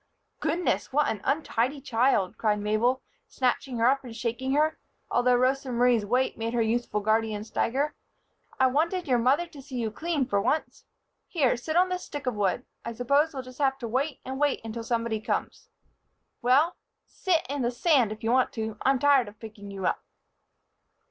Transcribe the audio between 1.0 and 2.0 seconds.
an untidy